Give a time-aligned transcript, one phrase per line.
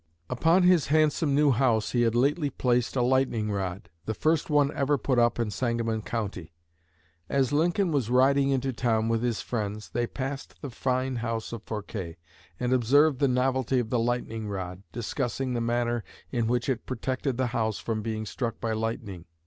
[0.31, 4.71] Upon his handsome new house he had lately placed a lightning rod, the first one
[4.73, 6.53] ever put up in Sangamon County.
[7.29, 11.61] As Lincoln was riding into town with his friends, they passed the fine house of
[11.67, 12.15] Forquer,
[12.59, 17.37] and observed the novelty of the lightning rod, discussing the manner in which it protected
[17.37, 19.25] the house from being struck by lightning.